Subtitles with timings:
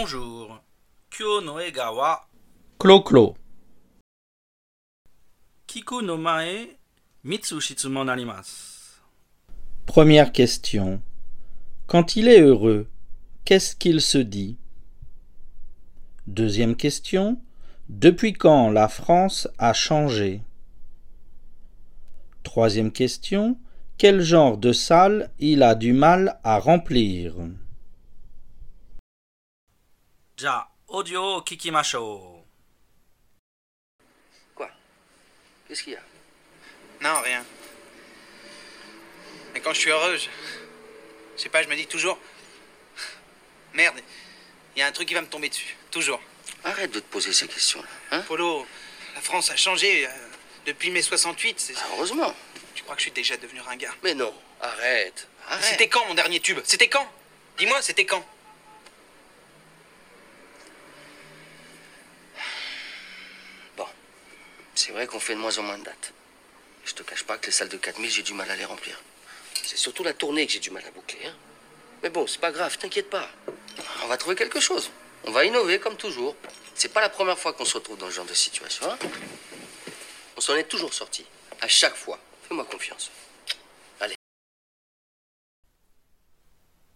[0.00, 0.62] Bonjour.
[1.10, 2.26] Kyo no ega wa
[2.78, 3.34] Clo-clo.
[5.66, 6.78] kiku no mae
[7.22, 7.58] mitsu.
[9.86, 11.02] Première question.
[11.86, 12.88] Quand il est heureux,
[13.44, 14.56] qu'est-ce qu'il se dit?
[16.26, 17.38] Deuxième question.
[17.90, 20.40] Depuis quand la France a changé?
[22.42, 23.58] Troisième question.
[23.98, 27.34] Quel genre de salle il a du mal à remplir?
[30.39, 32.43] じゃあ、オーディオを聞きましょ
[34.55, 34.69] Quoi
[35.67, 36.01] Qu'est-ce qu'il y a
[37.01, 37.43] Non, rien.
[39.53, 40.29] Mais quand je suis heureux, je.
[41.37, 42.17] Je sais pas, je me dis toujours.
[43.73, 43.99] Merde,
[44.75, 45.75] il y a un truc qui va me tomber dessus.
[45.91, 46.21] Toujours.
[46.63, 47.87] Arrête de te poser ces questions-là.
[48.11, 48.65] Hein Polo,
[49.15, 50.09] la France a changé euh,
[50.65, 51.59] depuis mai 68.
[51.59, 52.33] c'est- Ah, Heureusement.
[52.73, 54.33] Tu crois que je suis déjà devenu ringard Mais non.
[54.61, 55.27] Arrête.
[55.47, 55.63] Arrête.
[55.63, 57.07] C'était quand mon dernier tube C'était quand
[57.57, 58.25] Dis-moi, c'était quand
[64.79, 66.13] C'est vrai qu'on fait de moins en moins de dates.
[66.85, 69.01] Je te cache pas que les salles de 4000, j'ai du mal à les remplir.
[69.63, 71.25] C'est surtout la tournée que j'ai du mal à boucler.
[71.25, 71.35] Hein
[72.03, 73.27] Mais bon, c'est pas grave, t'inquiète pas.
[74.03, 74.91] On va trouver quelque chose.
[75.25, 76.35] On va innover comme toujours.
[76.75, 78.89] C'est pas la première fois qu'on se retrouve dans ce genre de situation.
[78.91, 78.97] hein
[80.37, 81.25] On s'en est toujours sorti.
[81.61, 82.19] À chaque fois.
[82.47, 83.09] Fais-moi confiance.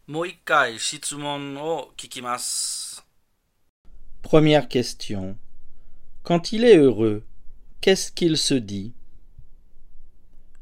[0.08, 0.12] う。
[0.12, 3.06] もう一回質問を聞きます。
[4.24, 5.36] Première question.
[6.24, 7.24] Quand il est heureux,
[7.85, 8.95] Qu'est-ce qu'il se dit?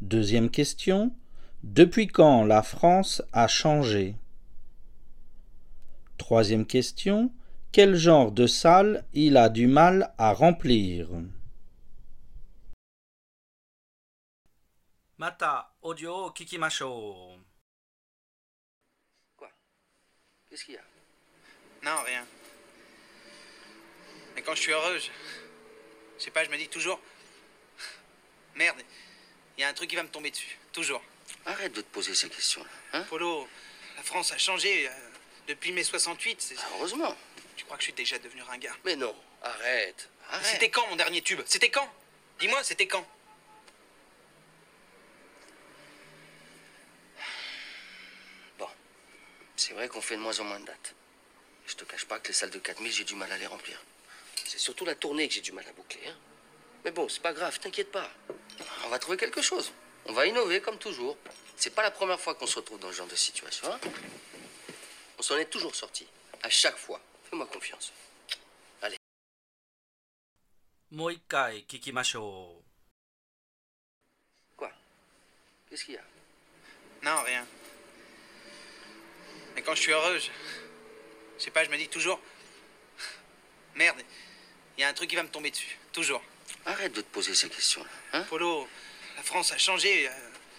[0.00, 1.14] Deuxième question.
[1.62, 4.16] Depuis quand la France a changé?
[6.18, 7.32] Troisième question.
[7.70, 11.10] Quel genre de salle il a du mal à remplir?
[15.16, 16.34] Mata audio.
[19.36, 19.48] Quoi?
[20.50, 20.82] Qu'est-ce qu'il y a?
[21.84, 22.26] Non, rien.
[24.34, 25.08] Mais quand je suis heureuse,
[26.22, 26.24] je.
[26.26, 27.00] Sais pas, je me dis toujours.
[28.54, 28.80] Merde,
[29.56, 30.58] il y a un truc qui va me tomber dessus.
[30.72, 31.02] Toujours.
[31.46, 32.70] Arrête de te poser ces questions-là.
[32.92, 33.48] Hein Polo,
[33.96, 34.92] la France a changé euh,
[35.48, 36.40] depuis mai 68.
[36.40, 37.16] c'est- Ah, Heureusement.
[37.56, 38.78] Tu crois que je suis déjà devenu ringard?
[38.84, 39.14] Mais non.
[39.42, 40.08] Arrête.
[40.30, 40.46] Arrête.
[40.46, 41.40] C'était quand mon dernier tube?
[41.46, 41.88] C'était quand?
[42.38, 43.06] Dis-moi, c'était quand?
[48.58, 48.68] Bon,
[49.56, 50.94] c'est vrai qu'on fait de moins en moins de dates.
[51.66, 53.80] Je te cache pas que les salles de 4000, j'ai du mal à les remplir
[54.52, 56.06] c'est surtout la tournée que j'ai du mal à boucler.
[56.06, 56.16] Hein.
[56.84, 58.10] Mais bon, c'est pas grave, t'inquiète pas.
[58.84, 59.72] On va trouver quelque chose.
[60.04, 61.16] On va innover comme toujours.
[61.56, 63.72] C'est pas la première fois qu'on se retrouve dans ce genre de situation.
[63.72, 63.80] Hein.
[65.18, 66.06] On s'en est toujours sorti.
[66.42, 67.00] À chaque fois.
[67.30, 67.94] Fais-moi confiance.
[68.82, 68.98] Allez.
[70.90, 72.62] Moïkai Kikimasho.
[74.54, 74.70] Quoi?
[75.70, 76.04] Qu'est-ce qu'il y a?
[77.04, 77.46] Non, rien.
[79.54, 80.30] Mais quand je suis heureuse,
[81.38, 82.20] je sais pas, je me dis toujours.
[83.74, 84.02] Merde,
[84.82, 85.78] il y a un truc qui va me tomber dessus.
[85.92, 86.20] Toujours.
[86.66, 87.88] Arrête de te poser ces questions-là.
[88.14, 88.22] Hein?
[88.28, 88.66] Polo,
[89.16, 90.12] la France a changé euh,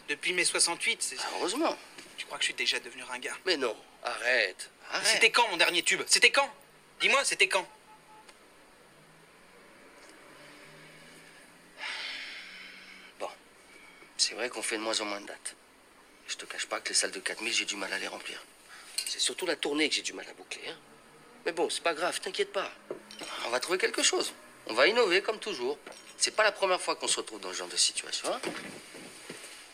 [0.07, 1.03] depuis mai 68.
[1.03, 1.77] c'est- Ah, Heureusement.
[2.15, 3.37] Tu crois que je suis déjà devenu ringard?
[3.45, 3.75] Mais non.
[4.01, 4.69] Arrête.
[4.91, 5.07] Arrête.
[5.07, 6.01] C'était quand mon dernier tube?
[6.07, 6.49] C'était quand?
[7.01, 7.67] Dis-moi, c'était quand?
[13.19, 13.29] Bon,
[14.17, 15.55] c'est vrai qu'on fait de moins en moins de dates.
[16.27, 18.41] Je te cache pas que les salles de 4000, j'ai du mal à les remplir.
[19.05, 20.61] C'est surtout la tournée que j'ai du mal à boucler.
[20.69, 20.77] Hein
[21.45, 22.71] Mais bon, c'est pas grave, t'inquiète pas
[23.46, 24.32] On va trouver quelque chose.
[24.66, 25.78] On va innover comme toujours.
[26.16, 28.32] C'est pas la première fois qu'on se retrouve dans ce genre de situation.
[28.32, 28.40] hein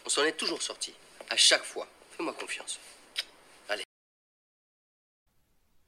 [0.05, 0.95] On s'en est toujours sorti.
[1.31, 1.87] À chaque fois.
[2.17, 2.79] Fais-moi confiance.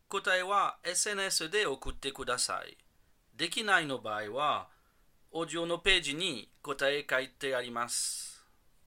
[0.09, 2.77] 答えは SNS で送ってください。
[3.34, 4.69] できないの場合は、
[5.33, 8.30] オーディオのページに答え書いてあります。